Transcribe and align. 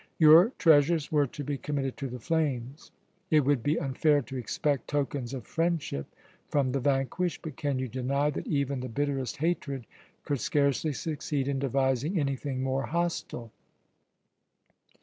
Your 0.17 0.51
treasures 0.57 1.11
were 1.11 1.27
to 1.27 1.43
be 1.43 1.59
committed 1.59 1.95
to 1.97 2.07
the 2.07 2.17
flames. 2.17 2.89
It 3.29 3.41
would 3.41 3.61
be 3.61 3.79
unfair 3.79 4.23
to 4.23 4.35
expect 4.35 4.87
tokens 4.87 5.31
of 5.31 5.45
friendship 5.45 6.07
from 6.49 6.71
the 6.71 6.79
vanquished; 6.79 7.43
but 7.43 7.55
can 7.55 7.77
you 7.77 7.87
deny 7.87 8.31
that 8.31 8.47
even 8.47 8.79
the 8.79 8.89
bitterest 8.89 9.37
hatred 9.37 9.85
could 10.23 10.39
scarcely 10.39 10.91
succeed 10.93 11.47
in 11.47 11.59
devising 11.59 12.19
anything 12.19 12.63
more 12.63 12.87
hostile?" 12.87 13.51